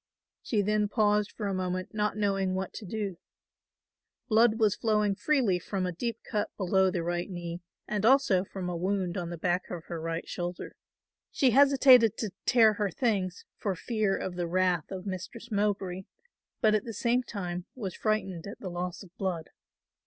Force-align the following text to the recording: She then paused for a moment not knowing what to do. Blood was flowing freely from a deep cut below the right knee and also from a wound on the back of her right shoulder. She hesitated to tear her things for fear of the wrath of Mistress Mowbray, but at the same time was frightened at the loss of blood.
She 0.41 0.63
then 0.63 0.87
paused 0.87 1.31
for 1.31 1.45
a 1.45 1.53
moment 1.53 1.93
not 1.93 2.17
knowing 2.17 2.55
what 2.55 2.73
to 2.73 2.85
do. 2.87 3.17
Blood 4.29 4.57
was 4.59 4.73
flowing 4.75 5.13
freely 5.13 5.59
from 5.59 5.85
a 5.85 5.91
deep 5.91 6.17
cut 6.23 6.49
below 6.57 6.89
the 6.89 7.03
right 7.03 7.29
knee 7.29 7.61
and 7.87 8.03
also 8.03 8.43
from 8.43 8.67
a 8.67 8.75
wound 8.75 9.15
on 9.15 9.29
the 9.29 9.37
back 9.37 9.69
of 9.69 9.83
her 9.85 10.01
right 10.01 10.27
shoulder. 10.27 10.75
She 11.31 11.51
hesitated 11.51 12.17
to 12.17 12.31
tear 12.47 12.73
her 12.73 12.89
things 12.89 13.45
for 13.59 13.75
fear 13.75 14.17
of 14.17 14.33
the 14.37 14.47
wrath 14.47 14.89
of 14.89 15.05
Mistress 15.05 15.51
Mowbray, 15.51 16.05
but 16.61 16.73
at 16.73 16.83
the 16.83 16.95
same 16.95 17.21
time 17.21 17.67
was 17.75 17.93
frightened 17.93 18.47
at 18.47 18.59
the 18.59 18.69
loss 18.71 19.03
of 19.03 19.15
blood. 19.19 19.51